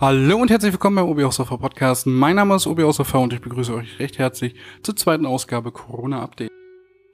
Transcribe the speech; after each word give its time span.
Hallo 0.00 0.38
und 0.38 0.50
herzlich 0.50 0.72
willkommen 0.72 0.96
beim 0.96 1.10
OB 1.10 1.24
Ausdorfer 1.24 1.58
Podcast. 1.58 2.06
Mein 2.06 2.36
Name 2.36 2.54
ist 2.54 2.66
OB 2.66 2.80
Ausdorfer 2.84 3.20
und 3.20 3.34
ich 3.34 3.42
begrüße 3.42 3.74
euch 3.74 3.98
recht 3.98 4.18
herzlich 4.18 4.54
zur 4.82 4.96
zweiten 4.96 5.26
Ausgabe 5.26 5.72
Corona 5.72 6.22
Update. 6.22 6.50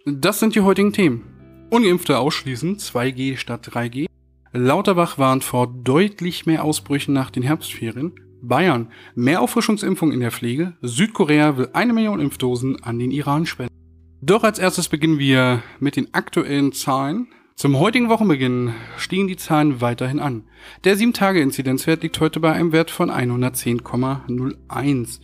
Das 0.04 0.38
sind 0.38 0.54
die 0.54 0.60
heutigen 0.60 0.92
Themen. 0.92 1.66
Ungeimpfte 1.68 2.16
ausschließen, 2.16 2.76
2G 2.76 3.38
statt 3.38 3.66
3G. 3.66 4.06
Lauterbach 4.52 5.18
warnt 5.18 5.42
vor 5.42 5.66
deutlich 5.66 6.46
mehr 6.46 6.62
Ausbrüchen 6.62 7.12
nach 7.12 7.32
den 7.32 7.42
Herbstferien. 7.42 8.12
Bayern, 8.40 8.92
mehr 9.16 9.40
Auffrischungsimpfung 9.40 10.12
in 10.12 10.20
der 10.20 10.30
Pflege. 10.30 10.76
Südkorea 10.80 11.56
will 11.56 11.70
eine 11.72 11.92
Million 11.92 12.20
Impfdosen 12.20 12.84
an 12.84 13.00
den 13.00 13.10
Iran 13.10 13.46
spenden. 13.46 13.74
Doch 14.22 14.44
als 14.44 14.60
erstes 14.60 14.88
beginnen 14.88 15.18
wir 15.18 15.60
mit 15.80 15.96
den 15.96 16.14
aktuellen 16.14 16.70
Zahlen. 16.70 17.26
Zum 17.58 17.78
heutigen 17.78 18.10
Wochenbeginn 18.10 18.74
stiegen 18.98 19.28
die 19.28 19.38
Zahlen 19.38 19.80
weiterhin 19.80 20.20
an. 20.20 20.44
Der 20.84 20.94
7-Tage-Inzidenzwert 20.94 22.02
liegt 22.02 22.20
heute 22.20 22.38
bei 22.38 22.52
einem 22.52 22.70
Wert 22.70 22.90
von 22.90 23.10
110,01. 23.10 25.20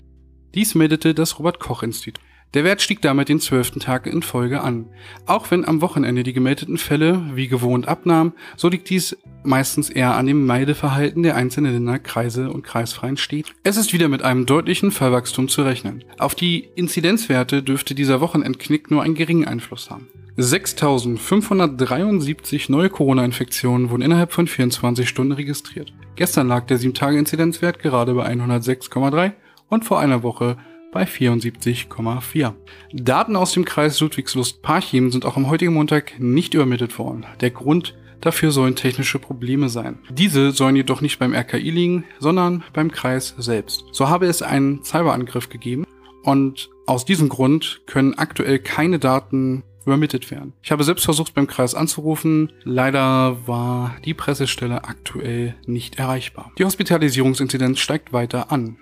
Dies 0.55 0.74
meldete 0.74 1.12
das 1.12 1.38
Robert-Koch-Institut. 1.38 2.24
Der 2.55 2.65
Wert 2.65 2.83
stieg 2.83 3.01
damit 3.01 3.30
den 3.30 3.41
zwölften 3.41 3.80
Tag 3.80 4.06
in 4.06 4.20
Folge 4.20 4.61
an. 4.61 4.84
Auch 5.24 5.51
wenn 5.51 5.66
am 5.66 5.80
Wochenende 5.80 6.23
die 6.23 6.34
gemeldeten 6.34 6.77
Fälle 6.77 7.23
wie 7.34 7.48
gewohnt 7.48 7.88
abnahmen, 7.88 8.34
so 8.56 8.69
liegt 8.69 8.91
dies 8.91 9.16
meistens 9.42 9.88
eher 9.88 10.16
an 10.16 10.27
dem 10.27 10.45
Meideverhalten 10.45 11.23
der 11.23 11.34
einzelnen 11.34 11.73
Länder, 11.73 11.98
Kreise 11.98 12.51
und 12.51 12.62
kreisfreien 12.62 13.16
Städte. 13.16 13.52
Es 13.62 13.78
ist 13.78 13.95
wieder 13.95 14.09
mit 14.09 14.23
einem 14.23 14.45
deutlichen 14.45 14.91
Fallwachstum 14.91 15.48
zu 15.48 15.62
rechnen. 15.62 16.05
Auf 16.19 16.34
die 16.34 16.69
Inzidenzwerte 16.75 17.62
dürfte 17.62 17.95
dieser 17.95 18.20
Wochenendknick 18.20 18.91
nur 18.91 19.03
einen 19.03 19.14
geringen 19.14 19.48
Einfluss 19.48 19.91
haben. 19.91 20.09
6.573 20.37 22.70
neue 22.70 22.91
Corona-Infektionen 22.91 23.89
wurden 23.91 24.03
innerhalb 24.03 24.33
von 24.33 24.47
24 24.47 25.08
Stunden 25.08 25.33
registriert. 25.33 25.95
Gestern 26.17 26.48
lag 26.48 26.67
der 26.67 26.78
7-Tage-Inzidenzwert 26.78 27.78
gerade 27.78 28.12
bei 28.14 28.30
106,3 28.30 29.33
und 29.69 29.86
vor 29.86 30.00
einer 30.00 30.23
Woche 30.23 30.58
bei 30.93 31.05
74,4. 31.05 32.53
Daten 32.93 33.35
aus 33.35 33.53
dem 33.53 33.65
Kreis 33.65 33.98
Ludwigslust-Parchim 33.98 35.11
sind 35.11 35.25
auch 35.25 35.37
am 35.37 35.51
heutigen 35.51 35.75
Montag 35.75 36.21
nicht 36.21 36.55
übermittelt 36.55 36.98
worden. 36.98 37.27
Der 37.41 37.51
Grund 37.51 37.97
dafür 38.21 38.53
sollen 38.53 38.77
technische 38.77 39.19
Probleme 39.19 39.69
sein. 39.69 39.98
Diese 40.11 40.53
sollen 40.53 40.77
jedoch 40.77 41.01
nicht 41.01 41.19
beim 41.19 41.35
RKI 41.35 41.70
liegen, 41.70 42.05
sondern 42.20 42.63
beim 42.73 42.93
Kreis 42.93 43.35
selbst. 43.39 43.85
So 43.91 44.09
habe 44.09 44.27
es 44.27 44.43
einen 44.43 44.85
Cyberangriff 44.85 45.48
gegeben 45.48 45.85
und 46.23 46.70
aus 46.87 47.05
diesem 47.05 47.29
Grund 47.29 47.81
können 47.87 48.15
aktuell 48.15 48.61
keine 48.61 48.98
Daten 48.98 49.65
übermittelt 49.85 50.31
werden. 50.31 50.53
Ich 50.63 50.70
habe 50.70 50.85
selbst 50.85 51.05
versucht, 51.05 51.35
beim 51.35 51.48
Kreis 51.48 51.75
anzurufen. 51.75 52.53
Leider 52.63 53.48
war 53.48 53.97
die 54.05 54.15
Pressestelle 54.15 54.85
aktuell 54.85 55.57
nicht 55.67 55.98
erreichbar. 55.98 56.53
Die 56.59 56.65
Hospitalisierungsinzidenz 56.65 57.81
steigt 57.81 58.13
weiter 58.13 58.53
an. 58.53 58.77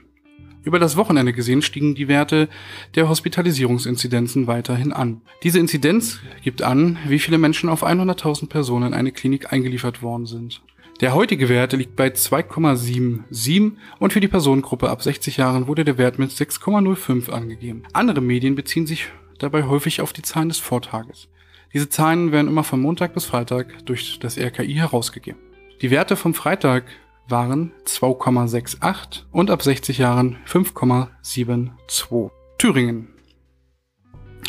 Über 0.70 0.78
das 0.78 0.96
Wochenende 0.96 1.32
gesehen 1.32 1.62
stiegen 1.62 1.96
die 1.96 2.06
Werte 2.06 2.48
der 2.94 3.08
Hospitalisierungsinzidenzen 3.08 4.46
weiterhin 4.46 4.92
an. 4.92 5.20
Diese 5.42 5.58
Inzidenz 5.58 6.20
gibt 6.44 6.62
an, 6.62 6.96
wie 7.08 7.18
viele 7.18 7.38
Menschen 7.38 7.68
auf 7.68 7.84
100.000 7.84 8.48
Personen 8.48 8.86
in 8.86 8.94
eine 8.94 9.10
Klinik 9.10 9.52
eingeliefert 9.52 10.00
worden 10.00 10.26
sind. 10.26 10.62
Der 11.00 11.12
heutige 11.12 11.48
Wert 11.48 11.72
liegt 11.72 11.96
bei 11.96 12.06
2,77 12.06 13.72
und 13.98 14.12
für 14.12 14.20
die 14.20 14.28
Personengruppe 14.28 14.90
ab 14.90 15.02
60 15.02 15.38
Jahren 15.38 15.66
wurde 15.66 15.84
der 15.84 15.98
Wert 15.98 16.20
mit 16.20 16.30
6,05 16.30 17.30
angegeben. 17.30 17.82
Andere 17.92 18.20
Medien 18.20 18.54
beziehen 18.54 18.86
sich 18.86 19.08
dabei 19.40 19.64
häufig 19.64 20.00
auf 20.00 20.12
die 20.12 20.22
Zahlen 20.22 20.50
des 20.50 20.60
Vortages. 20.60 21.26
Diese 21.74 21.88
Zahlen 21.88 22.30
werden 22.30 22.46
immer 22.46 22.62
von 22.62 22.80
Montag 22.80 23.12
bis 23.14 23.24
Freitag 23.24 23.84
durch 23.86 24.20
das 24.20 24.38
RKI 24.38 24.74
herausgegeben. 24.74 25.40
Die 25.82 25.90
Werte 25.90 26.14
vom 26.14 26.32
Freitag 26.32 26.84
waren 27.30 27.72
2,68 27.86 29.22
und 29.30 29.50
ab 29.50 29.62
60 29.62 29.98
Jahren 29.98 30.38
5,72. 30.46 32.30
Thüringen. 32.58 33.08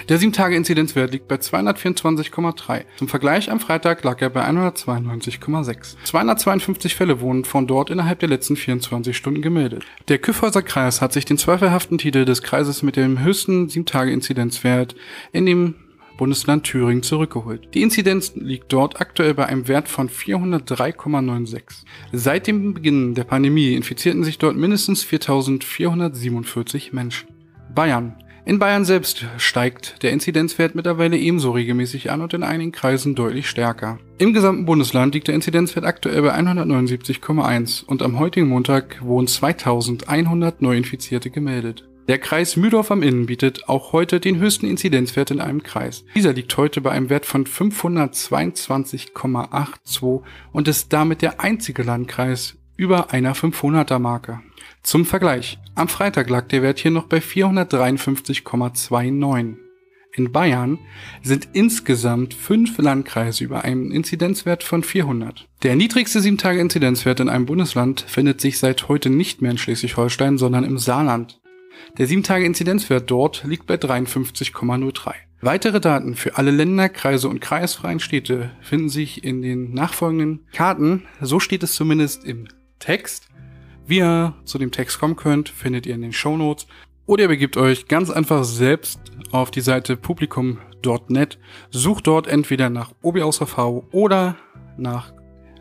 Der 0.09 0.19
7-Tage-Inzidenzwert 0.19 1.12
liegt 1.12 1.28
bei 1.28 1.36
224,3. 1.36 2.84
Zum 2.97 3.08
Vergleich 3.08 3.52
am 3.52 3.59
Freitag 3.59 4.03
lag 4.03 4.22
er 4.22 4.30
bei 4.30 4.46
192,6. 4.46 5.96
252 6.03 6.96
Fälle 6.96 7.22
wurden 7.22 7.46
von 7.46 7.68
dort 7.68 7.90
innerhalb 7.90 8.20
der 8.20 8.30
letzten 8.30 8.56
24 8.56 9.16
Stunden 9.16 9.41
gemeldet. 9.41 9.86
Der 10.08 10.18
Kyffhäuser 10.18 10.64
Kreis 10.64 11.02
hat 11.02 11.14
sich 11.14 11.25
den 11.25 11.38
zweifelhaften 11.38 11.97
Titel 11.97 12.25
des 12.25 12.41
Kreises 12.41 12.84
mit 12.84 12.96
dem 12.96 13.24
höchsten 13.24 13.68
7-Tage-Inzidenzwert 13.68 14.96
in 15.31 15.46
dem 15.46 15.75
Bundesland 16.22 16.66
Thüringen 16.66 17.02
zurückgeholt. 17.02 17.70
Die 17.74 17.82
Inzidenz 17.82 18.34
liegt 18.36 18.72
dort 18.72 19.02
aktuell 19.02 19.34
bei 19.34 19.48
einem 19.48 19.68
Wert 19.68 19.88
von 19.88 20.08
403,96. 20.08 21.64
Seit 22.12 22.46
dem 22.46 22.76
Beginn 22.76 23.16
der 23.16 23.24
Pandemie 23.24 23.74
infizierten 23.74 24.24
sich 24.24 24.38
dort 24.38 24.56
mindestens 24.56 25.04
4447 25.04 26.94
Menschen. 26.94 27.28
Bayern. 27.74 28.18
In 28.46 28.59
Bayern 28.59 28.86
selbst 28.86 29.26
steigt 29.38 30.04
der 30.04 30.12
Inzidenzwert 30.12 30.76
mittlerweile 30.76 31.18
ebenso 31.18 31.54
regelmäßig 31.54 32.12
an 32.12 32.22
und 32.22 32.36
in 32.36 32.44
einigen 32.44 32.72
Kreisen 32.72 33.16
deutlich 33.16 33.50
stärker. 33.50 33.98
Im 34.20 34.32
gesamten 34.32 34.66
Bundesland 34.66 35.16
liegt 35.16 35.28
der 35.28 35.34
Inzidenzwert 35.34 35.86
aktuell 35.86 36.22
bei 36.22 36.36
179,1 36.36 37.84
und 37.84 38.03
am 38.03 38.20
heutigen 38.20 38.48
Montag 38.48 39.02
wurden 39.02 39.26
2100 39.26 40.62
Neuinfizierte 40.62 41.32
gemeldet. 41.32 41.88
Der 42.12 42.20
Kreis 42.20 42.58
Mühldorf 42.58 42.92
am 42.92 43.02
Inn 43.04 43.28
bietet 43.28 43.70
auch 43.70 43.94
heute 43.94 44.20
den 44.20 44.38
höchsten 44.38 44.66
Inzidenzwert 44.66 45.32
in 45.32 45.40
einem 45.40 45.64
Kreis. 45.64 46.04
Dieser 46.14 46.34
liegt 46.34 46.58
heute 46.58 46.82
bei 46.82 46.92
einem 46.92 47.10
Wert 47.10 47.26
von 47.26 47.46
522,82 47.46 50.22
und 50.52 50.68
ist 50.68 50.92
damit 50.92 51.22
der 51.22 51.40
einzige 51.40 51.84
Landkreis 51.84 52.58
über 52.76 53.14
einer 53.14 53.34
500er 53.34 54.00
Marke. 54.00 54.42
Zum 54.84 55.06
Vergleich, 55.06 55.58
am 55.76 55.88
Freitag 55.88 56.30
lag 56.30 56.50
der 56.50 56.62
Wert 56.62 56.80
hier 56.80 56.92
noch 56.92 57.06
bei 57.06 57.20
453,29. 57.20 59.56
In 60.14 60.34
Bayern 60.34 60.80
sind 61.24 61.48
insgesamt 61.54 62.34
fünf 62.34 62.78
Landkreise 62.78 63.46
über 63.46 63.64
einen 63.64 63.92
Inzidenzwert 63.92 64.64
von 64.64 64.84
400. 64.84 65.48
Der 65.64 65.78
niedrigste 65.78 66.20
7-Tage-Inzidenzwert 66.20 67.22
in 67.22 67.30
einem 67.30 67.46
Bundesland 67.46 68.02
findet 68.02 68.42
sich 68.42 68.60
seit 68.60 68.90
heute 68.90 69.10
nicht 69.10 69.42
mehr 69.42 69.52
in 69.52 69.58
Schleswig-Holstein, 69.58 70.38
sondern 70.38 70.66
im 70.66 70.78
Saarland. 70.78 71.41
Der 71.98 72.08
7-Tage-Inzidenzwert 72.08 73.09
dort 73.09 73.44
liegt 73.44 73.66
bei 73.66 73.76
53,03. 73.76 75.14
Weitere 75.42 75.82
Daten 75.82 76.16
für 76.16 76.38
alle 76.38 76.52
Länder, 76.52 76.88
Kreise 76.88 77.28
und 77.28 77.42
kreisfreien 77.42 78.00
Städte 78.00 78.52
finden 78.62 78.90
sich 78.90 79.24
in 79.24 79.42
den 79.42 79.74
nachfolgenden 79.74 80.46
Karten. 80.54 81.08
So 81.20 81.40
steht 81.40 81.64
es 81.64 81.74
zumindest 81.74 82.24
im 82.26 82.48
Text. 82.78 83.28
Wie 83.88 83.98
ihr 83.98 84.36
zu 84.46 84.59
dem 84.59 84.72
Text 84.72 85.00
kommen 85.00 85.16
könnt, 85.16 85.50
findet 85.50 85.86
ihr 85.86 85.96
in 85.96 86.02
den 86.02 86.14
Show 86.14 86.38
Notes. 86.38 86.68
Oder 87.08 87.24
ihr 87.24 87.30
begibt 87.30 87.58
euch 87.58 87.88
ganz 87.88 88.09
einfach 88.09 88.44
selbst 88.44 89.00
auf 89.32 89.50
die 89.52 89.62
Seite 89.62 89.98
publikum.net, 89.98 91.40
sucht 91.72 92.08
dort 92.08 92.28
entweder 92.28 92.70
nach 92.70 92.94
OBAusV 93.02 93.58
oder 93.92 94.38
nach 94.78 95.14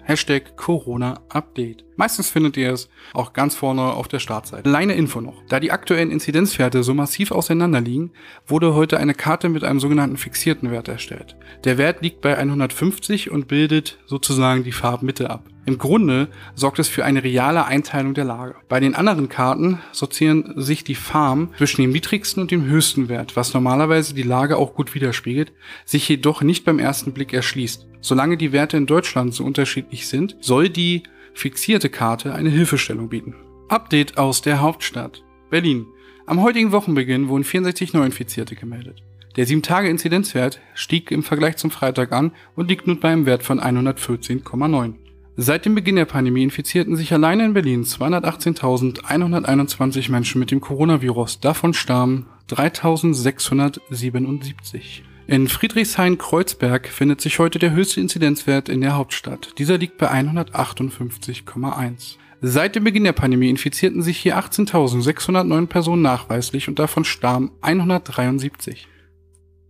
Hashtag 0.03 0.57
Corona 0.57 1.21
Update. 1.29 1.85
Meistens 2.01 2.31
findet 2.31 2.57
ihr 2.57 2.73
es 2.73 2.89
auch 3.13 3.35
ganz 3.35 3.55
vorne 3.55 3.83
auf 3.83 4.09
der 4.09 4.21
Startseite. 4.21 4.63
Kleine 4.63 4.95
Info 4.95 5.21
noch. 5.21 5.43
Da 5.51 5.61
die 5.61 5.71
aktuellen 5.71 6.11
Inzidenzwerte 6.11 6.83
so 6.83 6.95
massiv 6.95 7.31
auseinander 7.31 7.83
liegen, 7.83 8.13
wurde 8.47 8.73
heute 8.73 8.97
eine 8.97 9.13
Karte 9.13 9.51
mit 9.51 9.65
einem 9.65 9.81
sogenannten 9.81 10.17
fixierten 10.17 10.71
Wert 10.71 10.89
erstellt. 10.89 11.37
Der 11.65 11.77
Wert 11.77 12.01
liegt 12.01 12.23
bei 12.23 12.39
150 12.39 13.31
und 13.31 13.49
bildet 13.49 13.99
sozusagen 14.07 14.65
die 14.65 14.73
Farbmitte 14.73 15.29
ab. 15.29 15.45
Im 15.67 15.77
Grunde 15.77 16.29
sorgt 16.55 16.79
es 16.79 16.89
für 16.89 17.05
eine 17.05 17.23
reale 17.23 17.67
Einteilung 17.67 18.15
der 18.15 18.25
Lage. 18.25 18.55
Bei 18.71 18.81
den 18.81 18.95
anderen 18.95 19.29
Karten 19.29 19.81
sortieren 19.93 20.55
sich 20.57 20.85
die 20.85 20.95
Farben 20.95 21.51
zwischen 21.59 21.83
dem 21.83 21.93
niedrigsten 21.93 22.41
und 22.41 22.51
dem 22.51 22.65
höchsten 22.65 23.11
Wert, 23.11 23.37
was 23.37 23.53
normalerweise 23.53 24.15
die 24.15 24.23
Lage 24.23 24.57
auch 24.57 24.73
gut 24.73 24.95
widerspiegelt, 24.95 25.53
sich 25.85 26.09
jedoch 26.09 26.41
nicht 26.41 26.65
beim 26.65 26.79
ersten 26.79 27.13
Blick 27.13 27.35
erschließt. 27.35 27.89
Solange 28.01 28.39
die 28.39 28.53
Werte 28.53 28.79
in 28.79 28.87
Deutschland 28.87 29.35
so 29.35 29.45
unterschiedlich 29.45 30.09
sind, 30.09 30.37
soll 30.41 30.71
die 30.71 31.03
fixierte 31.35 31.89
Karte 31.89 32.35
eine 32.35 32.51
Hilfestellung 32.51 33.09
bieten. 33.09 33.35
Update 33.69 34.19
aus 34.19 34.43
der 34.43 34.61
Hauptstadt. 34.61 35.23
Berlin. 35.51 35.87
Am 36.27 36.43
heutigen 36.43 36.73
Wochenbeginn 36.73 37.29
wurden 37.29 37.45
64 37.45 37.93
Neuinfizierte 37.93 38.57
gemeldet. 38.57 39.03
Der 39.37 39.47
7-Tage-Inzidenzwert 39.47 40.61
stieg 40.75 41.11
im 41.11 41.23
Vergleich 41.23 41.57
zum 41.57 41.71
Freitag 41.71 42.13
an 42.13 42.33
und 42.57 42.69
liegt 42.69 42.87
nun 42.87 43.01
bei 43.01 43.11
einem 43.11 43.27
Wert 43.27 43.43
von 43.43 43.61
114,9. 43.61 44.95
Seit 45.37 45.65
dem 45.65 45.75
Beginn 45.75 45.97
der 45.97 46.05
Pandemie 46.05 46.43
infizierten 46.43 46.97
sich 46.97 47.13
alleine 47.13 47.45
in 47.45 47.55
Berlin 47.55 47.85
218.121 47.85 50.11
Menschen 50.11 50.41
mit 50.41 50.51
dem 50.51 50.61
Coronavirus. 50.61 51.41
Davon 51.41 51.73
starben 51.73 52.27
3.677. 52.51 55.03
In 55.31 55.47
Friedrichshain-Kreuzberg 55.47 56.89
findet 56.89 57.21
sich 57.21 57.39
heute 57.39 57.61
der 57.61 57.71
höchste 57.71 58.01
Inzidenzwert 58.01 58.69
in 58.69 58.81
der 58.81 58.97
Hauptstadt. 58.97 59.53
Dieser 59.59 59.79
liegt 59.79 59.97
bei 59.97 60.11
158,1. 60.11 62.17
Seit 62.41 62.75
dem 62.75 62.83
Beginn 62.83 63.05
der 63.05 63.13
Pandemie 63.13 63.49
infizierten 63.49 64.03
sich 64.03 64.19
hier 64.19 64.37
18.609 64.37 65.69
Personen 65.69 66.03
nachweislich 66.03 66.67
und 66.67 66.81
davon 66.81 67.05
starben 67.05 67.53
173. 67.61 68.89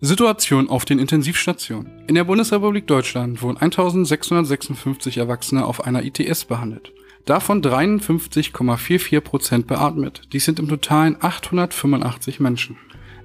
Situation 0.00 0.70
auf 0.70 0.86
den 0.86 0.98
Intensivstationen. 0.98 1.92
In 2.06 2.14
der 2.14 2.24
Bundesrepublik 2.24 2.86
Deutschland 2.86 3.42
wurden 3.42 3.58
1656 3.58 5.18
Erwachsene 5.18 5.66
auf 5.66 5.84
einer 5.84 6.02
ITS 6.02 6.46
behandelt. 6.46 6.94
davon 7.26 7.62
53,44 7.62 9.20
Prozent 9.20 9.66
beatmet. 9.66 10.22
Dies 10.32 10.46
sind 10.46 10.58
im 10.58 10.68
Totalen 10.68 11.18
885 11.20 12.40
Menschen. 12.40 12.78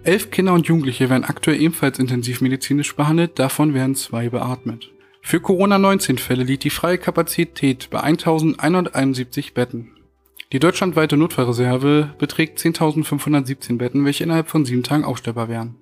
Elf 0.05 0.29
Kinder 0.29 0.53
und 0.53 0.67
Jugendliche 0.67 1.09
werden 1.09 1.23
aktuell 1.23 1.59
ebenfalls 1.59 1.97
intensivmedizinisch 1.97 2.95
behandelt, 2.95 3.39
davon 3.39 3.73
werden 3.73 3.95
zwei 3.95 4.29
beatmet. 4.29 4.91
Für 5.23 5.39
Corona-19-Fälle 5.39 6.43
liegt 6.43 6.63
die 6.63 6.69
freie 6.69 6.99
Kapazität 6.99 7.89
bei 7.89 8.01
1171 8.01 9.55
Betten. 9.55 9.93
Die 10.51 10.59
deutschlandweite 10.59 11.17
Notfallreserve 11.17 12.13
beträgt 12.19 12.59
10.517 12.59 13.79
Betten, 13.79 14.05
welche 14.05 14.23
innerhalb 14.23 14.47
von 14.47 14.63
sieben 14.63 14.83
Tagen 14.83 15.05
aufstellbar 15.05 15.49
wären. 15.49 15.75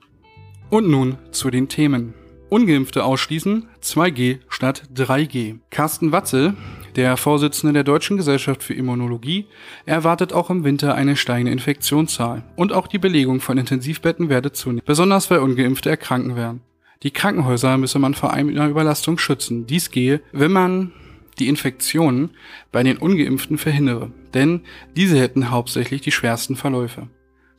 Und 0.69 0.89
nun 0.89 1.17
zu 1.31 1.49
den 1.51 1.67
Themen. 1.67 2.13
Ungeimpfte 2.47 3.03
ausschließen, 3.03 3.67
2G 3.81 4.39
statt 4.47 4.83
3G. 4.95 5.59
Carsten 5.69 6.13
Watzel, 6.13 6.55
der 6.95 7.17
Vorsitzende 7.17 7.73
der 7.73 7.83
Deutschen 7.83 8.17
Gesellschaft 8.17 8.63
für 8.63 8.73
Immunologie, 8.73 9.47
erwartet 9.85 10.33
auch 10.33 10.49
im 10.49 10.63
Winter 10.63 10.95
eine 10.95 11.15
steigende 11.15 11.51
Infektionszahl 11.51 12.43
und 12.55 12.73
auch 12.73 12.87
die 12.87 12.99
Belegung 12.99 13.41
von 13.41 13.57
Intensivbetten 13.57 14.29
werde 14.29 14.51
zunehmen, 14.51 14.83
besonders 14.85 15.29
weil 15.29 15.39
Ungeimpfte 15.39 15.89
erkranken 15.89 16.35
werden. 16.35 16.61
Die 17.03 17.11
Krankenhäuser 17.11 17.77
müsse 17.77 17.99
man 17.99 18.13
vor 18.13 18.33
einer 18.33 18.67
Überlastung 18.67 19.17
schützen. 19.17 19.67
Dies 19.67 19.91
gehe, 19.91 20.21
wenn 20.31 20.51
man 20.51 20.93
die 21.39 21.49
Infektionen 21.49 22.29
bei 22.71 22.83
den 22.83 22.97
Ungeimpften 22.97 23.57
verhindere, 23.57 24.11
denn 24.33 24.61
diese 24.95 25.19
hätten 25.19 25.51
hauptsächlich 25.51 26.01
die 26.01 26.11
schwersten 26.11 26.55
Verläufe. 26.55 27.09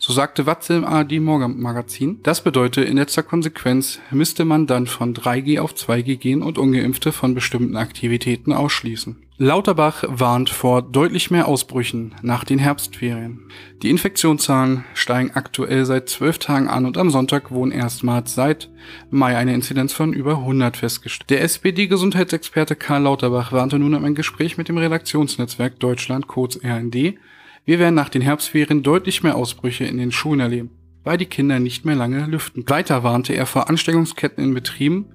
So 0.07 0.13
sagte 0.13 0.45
Watze 0.45 0.75
im 0.75 0.85
ARD 0.85 1.13
Morgen 1.13 1.63
Magazin. 1.63 2.19
Das 2.23 2.45
bedeutet, 2.45 2.87
in 2.87 2.99
letzter 2.99 3.23
Konsequenz 3.23 4.01
müsste 4.11 4.45
man 4.45 4.67
dann 4.67 4.87
von 4.87 5.15
3G 5.15 5.59
auf 5.59 5.73
2G 5.73 6.17
gehen 6.19 6.43
und 6.43 6.59
Ungeimpfte 6.59 7.11
von 7.11 7.35
bestimmten 7.35 7.75
Aktivitäten 7.79 8.53
ausschließen. 8.53 9.17
Lauterbach 9.39 10.05
warnt 10.07 10.51
vor 10.51 10.83
deutlich 10.83 11.31
mehr 11.31 11.49
Ausbrüchen 11.49 12.15
nach 12.21 12.45
den 12.45 12.59
Herbstferien. 12.59 13.49
Die 13.83 13.89
Infektionszahlen 13.89 14.85
steigen 14.93 15.31
aktuell 15.33 15.87
seit 15.87 16.11
zwölf 16.11 16.39
Tagen 16.39 16.69
an 16.69 16.85
und 16.85 16.99
am 16.99 17.09
Sonntag 17.09 17.51
wurden 17.51 17.73
erstmals 17.73 18.35
seit 18.35 18.69
Mai 19.11 19.39
eine 19.39 19.55
Inzidenz 19.55 19.95
von 19.95 20.13
über 20.13 20.33
100 20.33 20.77
festgestellt. 20.77 21.31
Der 21.31 21.41
SPD-Gesundheitsexperte 21.41 22.77
Karl 22.77 23.05
Lauterbach 23.05 23.53
warnte 23.53 23.79
nun 23.79 23.95
in 23.95 24.05
einem 24.05 24.15
Gespräch 24.15 24.59
mit 24.59 24.69
dem 24.69 24.77
Redaktionsnetzwerk 24.77 25.81
Deutschland, 25.81 26.29
kurz 26.29 26.61
RND, 26.63 27.15
wir 27.65 27.79
werden 27.79 27.95
nach 27.95 28.11
den 28.11 28.23
Herbstferien 28.23 28.83
deutlich 28.83 29.23
mehr 29.23 29.37
Ausbrüche 29.37 29.85
in 29.85 29.97
den 29.97 30.13
Schulen 30.13 30.41
erleben, 30.41 30.71
weil 31.03 31.17
die 31.17 31.27
Kinder 31.27 31.59
nicht 31.61 31.85
mehr 31.85 31.97
lange 31.97 32.27
lüften. 32.27 32.69
Weiter 32.69 33.03
warnte 33.03 33.33
er 33.33 33.47
vor 33.47 33.71
Ansteckungsketten 33.71 34.45
in 34.45 34.55
Betrieben 34.55 35.07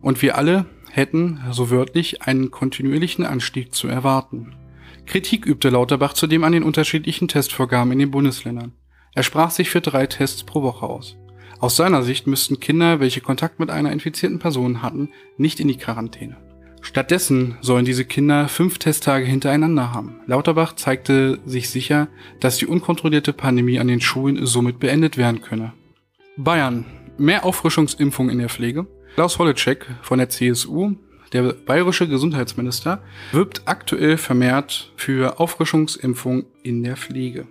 und 0.00 0.22
wir 0.22 0.38
alle 0.38 0.66
hätten, 0.90 1.40
so 1.50 1.70
wörtlich, 1.70 2.22
einen 2.22 2.50
kontinuierlichen 2.50 3.26
Anstieg 3.26 3.74
zu 3.74 3.88
erwarten. 3.88 4.54
Kritik 5.04 5.46
übte 5.46 5.68
Lauterbach 5.68 6.14
zudem 6.14 6.44
an 6.44 6.52
den 6.52 6.62
unterschiedlichen 6.62 7.28
Testvorgaben 7.28 7.92
in 7.92 7.98
den 7.98 8.10
Bundesländern. 8.10 8.72
Er 9.14 9.22
sprach 9.22 9.50
sich 9.50 9.70
für 9.70 9.80
drei 9.80 10.06
Tests 10.06 10.44
pro 10.44 10.62
Woche 10.62 10.86
aus. 10.86 11.16
Aus 11.60 11.76
seiner 11.76 12.02
Sicht 12.02 12.26
müssten 12.26 12.60
Kinder, 12.60 13.00
welche 13.00 13.20
Kontakt 13.20 13.58
mit 13.58 13.68
einer 13.70 13.92
infizierten 13.92 14.38
Person 14.38 14.80
hatten, 14.80 15.10
nicht 15.36 15.60
in 15.60 15.68
die 15.68 15.76
Quarantäne. 15.76 16.36
Stattdessen 16.82 17.56
sollen 17.60 17.84
diese 17.84 18.04
Kinder 18.04 18.48
fünf 18.48 18.78
Testtage 18.78 19.26
hintereinander 19.26 19.92
haben. 19.92 20.20
Lauterbach 20.26 20.74
zeigte 20.76 21.38
sich 21.44 21.70
sicher, 21.70 22.08
dass 22.40 22.56
die 22.56 22.66
unkontrollierte 22.66 23.32
Pandemie 23.32 23.78
an 23.78 23.88
den 23.88 24.00
Schulen 24.00 24.46
somit 24.46 24.78
beendet 24.78 25.16
werden 25.16 25.42
könne. 25.42 25.72
Bayern. 26.36 26.84
Mehr 27.18 27.44
Auffrischungsimpfung 27.44 28.30
in 28.30 28.38
der 28.38 28.48
Pflege. 28.48 28.86
Klaus 29.14 29.38
Holleczek 29.38 29.86
von 30.02 30.18
der 30.18 30.28
CSU, 30.28 30.94
der 31.32 31.52
bayerische 31.52 32.06
Gesundheitsminister, 32.08 33.02
wirbt 33.32 33.62
aktuell 33.64 34.16
vermehrt 34.16 34.92
für 34.96 35.40
Auffrischungsimpfung 35.40 36.44
in 36.62 36.84
der 36.84 36.96
Pflege. 36.96 37.46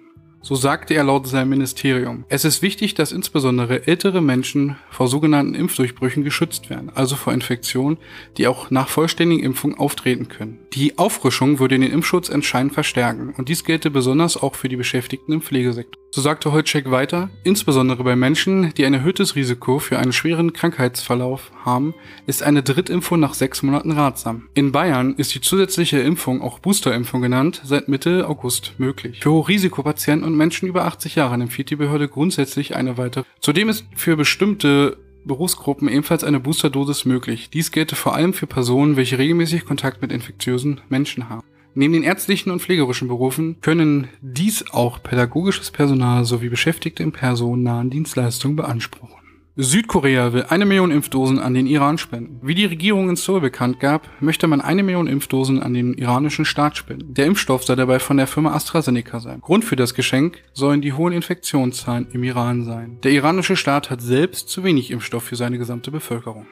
So 0.47 0.55
sagte 0.55 0.93
er 0.93 1.03
laut 1.03 1.27
seinem 1.27 1.49
Ministerium. 1.49 2.23
Es 2.29 2.45
ist 2.45 2.61
wichtig, 2.61 2.93
dass 2.93 3.11
insbesondere 3.11 3.85
ältere 3.85 4.21
Menschen 4.21 4.77
vor 4.89 5.09
sogenannten 5.09 5.55
Impfdurchbrüchen 5.55 6.23
geschützt 6.23 6.69
werden, 6.69 6.89
also 6.95 7.17
vor 7.17 7.33
Infektionen, 7.33 7.97
die 8.37 8.47
auch 8.47 8.71
nach 8.71 8.87
vollständigen 8.87 9.43
Impfungen 9.43 9.77
auftreten 9.77 10.29
können. 10.29 10.59
Die 10.71 10.97
Auffrischung 10.97 11.59
würde 11.59 11.77
den 11.77 11.91
Impfschutz 11.91 12.29
entscheidend 12.29 12.73
verstärken 12.73 13.33
und 13.37 13.49
dies 13.49 13.65
gelte 13.65 13.91
besonders 13.91 14.41
auch 14.41 14.55
für 14.55 14.69
die 14.69 14.77
Beschäftigten 14.77 15.33
im 15.33 15.41
Pflegesektor. 15.41 16.01
So 16.09 16.21
sagte 16.21 16.51
Holtschek 16.51 16.89
weiter, 16.89 17.29
insbesondere 17.43 18.03
bei 18.03 18.15
Menschen, 18.15 18.73
die 18.75 18.85
ein 18.85 18.93
erhöhtes 18.93 19.35
Risiko 19.35 19.77
für 19.77 19.99
einen 19.99 20.13
schweren 20.13 20.53
Krankheitsverlauf 20.53 21.51
haben, 21.65 21.93
ist 22.25 22.43
eine 22.43 22.63
Drittimpfung 22.63 23.19
nach 23.19 23.33
sechs 23.33 23.61
Monaten 23.61 23.91
ratsam. 23.91 24.47
In 24.53 24.71
Bayern 24.71 25.15
ist 25.15 25.35
die 25.35 25.41
zusätzliche 25.41 25.99
Impfung, 25.99 26.41
auch 26.41 26.59
Boosterimpfung 26.59 27.21
genannt, 27.21 27.61
seit 27.65 27.89
Mitte 27.89 28.27
August 28.27 28.73
möglich. 28.77 29.19
Für 29.21 29.31
Hochrisikopatienten 29.31 30.25
und 30.25 30.35
Menschen 30.35 30.67
über 30.67 30.85
80 30.85 31.15
Jahren 31.15 31.41
empfiehlt 31.41 31.69
die 31.69 31.75
Behörde 31.75 32.07
grundsätzlich 32.07 32.75
eine 32.75 32.97
weitere. 32.97 33.25
Zudem 33.41 33.69
ist 33.69 33.85
für 33.95 34.15
bestimmte 34.15 34.97
Berufsgruppen 35.25 35.89
ebenfalls 35.89 36.23
eine 36.23 36.39
Boosterdosis 36.39 37.05
möglich. 37.05 37.49
Dies 37.49 37.71
gelte 37.71 37.95
vor 37.95 38.15
allem 38.15 38.33
für 38.33 38.47
Personen, 38.47 38.95
welche 38.95 39.17
regelmäßig 39.17 39.65
Kontakt 39.65 40.01
mit 40.01 40.11
infektiösen 40.13 40.79
Menschen 40.89 41.29
haben. 41.29 41.43
Neben 41.77 41.93
den 41.93 42.01
ärztlichen 42.01 42.49
und 42.49 42.59
pflegerischen 42.59 43.07
Berufen 43.07 43.61
können 43.61 44.07
dies 44.21 44.65
auch 44.71 45.03
pädagogisches 45.03 45.69
Personal 45.69 46.25
sowie 46.25 46.49
Beschäftigte 46.49 47.03
in 47.03 47.11
personennahen 47.11 47.91
Dienstleistungen 47.91 48.55
beanspruchen. 48.55 49.13
Südkorea 49.57 50.33
will 50.33 50.45
eine 50.49 50.65
Million 50.65 50.89
Impfdosen 50.89 51.37
an 51.37 51.53
den 51.53 51.67
Iran 51.67 51.99
spenden. 51.99 52.39
Wie 52.41 52.55
die 52.55 52.65
Regierung 52.65 53.11
in 53.11 53.15
Seoul 53.15 53.41
bekannt 53.41 53.79
gab, 53.79 54.09
möchte 54.19 54.47
man 54.47 54.59
eine 54.59 54.81
Million 54.81 55.05
Impfdosen 55.05 55.61
an 55.61 55.75
den 55.75 55.93
iranischen 55.93 56.45
Staat 56.45 56.77
spenden. 56.77 57.13
Der 57.13 57.27
Impfstoff 57.27 57.63
soll 57.63 57.75
dabei 57.75 57.99
von 57.99 58.17
der 58.17 58.25
Firma 58.25 58.55
AstraZeneca 58.55 59.19
sein. 59.19 59.41
Grund 59.41 59.63
für 59.63 59.75
das 59.75 59.93
Geschenk 59.93 60.39
sollen 60.53 60.81
die 60.81 60.93
hohen 60.93 61.13
Infektionszahlen 61.13 62.07
im 62.11 62.23
Iran 62.23 62.63
sein. 62.63 62.97
Der 63.03 63.11
iranische 63.11 63.55
Staat 63.55 63.91
hat 63.91 64.01
selbst 64.01 64.49
zu 64.49 64.63
wenig 64.63 64.89
Impfstoff 64.89 65.25
für 65.25 65.35
seine 65.35 65.59
gesamte 65.59 65.91
Bevölkerung. 65.91 66.47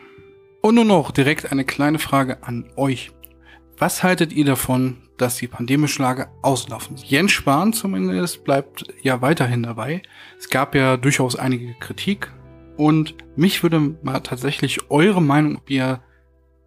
Und 0.62 0.76
nun 0.76 0.88
noch 0.88 1.10
direkt 1.10 1.52
eine 1.52 1.64
kleine 1.64 1.98
Frage 1.98 2.44
an 2.44 2.66
euch. 2.76 3.12
Was 3.78 4.04
haltet 4.04 4.32
ihr 4.32 4.46
davon, 4.46 4.98
dass 5.18 5.36
die 5.36 5.48
pandemische 5.48 6.02
Lage 6.02 6.30
auslaufen? 6.42 6.96
Jens 6.98 7.32
Spahn 7.32 7.74
zumindest 7.74 8.46
bleibt 8.46 8.86
ja 9.02 9.22
weiterhin 9.22 9.64
dabei. 9.64 10.02
Es 10.40 10.50
gab 10.50 10.76
ja 10.76 10.96
durchaus 10.96 11.36
einige 11.36 11.74
Kritik 11.74 12.32
und 12.78 13.16
mich 13.36 13.64
würde 13.64 13.98
mal 14.02 14.22
tatsächlich 14.22 14.90
eure 14.90 15.22
Meinung, 15.22 15.58
ob 15.58 15.70
ihr 15.70 16.02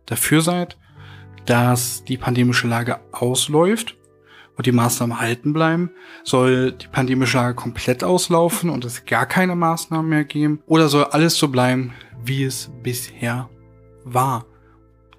dafür 0.04 0.42
seid, 0.42 0.76
dass 1.46 2.04
die 2.04 2.18
pandemische 2.18 2.68
Lage 2.68 3.00
ausläuft 3.12 3.96
und 4.56 4.66
die 4.66 4.72
Maßnahmen 4.72 5.18
halten 5.18 5.54
bleiben? 5.54 5.90
Soll 6.24 6.72
die 6.72 6.88
pandemische 6.88 7.38
Lage 7.38 7.54
komplett 7.54 8.04
auslaufen 8.04 8.68
und 8.68 8.84
es 8.84 9.06
gar 9.06 9.24
keine 9.24 9.56
Maßnahmen 9.56 10.10
mehr 10.10 10.24
geben? 10.24 10.62
Oder 10.66 10.88
soll 10.88 11.04
alles 11.04 11.38
so 11.38 11.48
bleiben, 11.48 11.94
wie 12.22 12.44
es 12.44 12.70
bisher 12.82 13.48
war? 14.04 14.44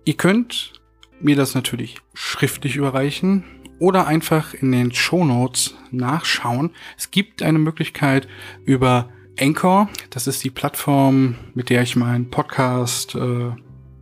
Ihr 0.05 0.17
könnt 0.17 0.78
mir 1.21 1.35
das 1.35 1.55
natürlich 1.55 1.97
schriftlich 2.13 2.75
überreichen 2.75 3.43
oder 3.79 4.07
einfach 4.07 4.53
in 4.53 4.71
den 4.71 4.93
Show 4.93 5.23
Notes 5.25 5.75
nachschauen. 5.91 6.71
Es 6.97 7.11
gibt 7.11 7.41
eine 7.41 7.59
Möglichkeit 7.59 8.27
über 8.65 9.09
Anchor. 9.39 9.89
Das 10.09 10.27
ist 10.27 10.43
die 10.43 10.49
Plattform, 10.49 11.35
mit 11.53 11.69
der 11.69 11.81
ich 11.81 11.95
meinen 11.95 12.29
Podcast 12.29 13.15
äh, 13.15 13.51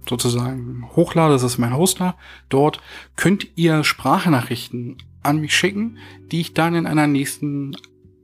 sozusagen 0.07 0.89
hochlade. 0.95 1.33
Das 1.33 1.43
ist 1.43 1.57
mein 1.57 1.75
Hoster. 1.75 2.15
Dort 2.49 2.81
könnt 3.15 3.47
ihr 3.55 3.83
Sprachnachrichten 3.83 4.97
an 5.23 5.39
mich 5.39 5.55
schicken, 5.55 5.97
die 6.31 6.41
ich 6.41 6.53
dann 6.53 6.75
in 6.75 6.87
einer 6.87 7.07
nächsten 7.07 7.75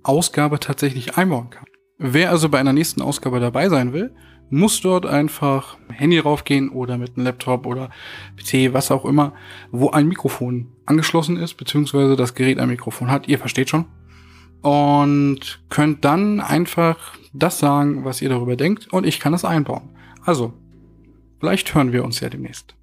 Ausgabe 0.02 0.60
tatsächlich 0.60 1.18
einbauen 1.18 1.50
kann. 1.50 1.66
Wer 1.98 2.32
also 2.32 2.50
bei 2.50 2.60
einer 2.60 2.74
nächsten 2.74 3.02
Ausgabe 3.02 3.40
dabei 3.40 3.70
sein 3.70 3.94
will, 3.94 4.16
muss 4.54 4.82
dort 4.82 5.06
einfach 5.06 5.78
Handy 5.90 6.20
raufgehen 6.20 6.70
oder 6.70 6.98
mit 6.98 7.18
einem 7.18 7.26
Laptop 7.26 7.66
oder 7.66 7.90
PC, 8.38 8.74
was 8.74 8.92
auch 8.92 9.04
immer, 9.04 9.34
wo 9.72 9.90
ein 9.90 10.08
Mikrofon 10.08 10.68
angeschlossen 10.86 11.38
ist, 11.38 11.56
beziehungsweise 11.56 12.16
das 12.16 12.36
Gerät 12.36 12.60
ein 12.60 12.70
Mikrofon 12.70 13.10
hat. 13.10 13.28
Ihr 13.28 13.40
versteht 13.40 13.70
schon 13.70 13.86
und 14.62 15.60
könnt 15.70 16.06
dann 16.06 16.40
einfach 16.40 17.18
das 17.34 17.58
sagen, 17.58 18.06
was 18.06 18.22
ihr 18.22 18.30
darüber 18.30 18.56
denkt 18.56 18.94
und 18.94 19.06
ich 19.06 19.20
kann 19.20 19.34
es 19.34 19.44
einbauen. 19.44 19.90
Also, 20.24 20.54
vielleicht 21.40 21.74
hören 21.74 21.92
wir 21.92 22.04
uns 22.04 22.20
ja 22.20 22.30
demnächst. 22.30 22.76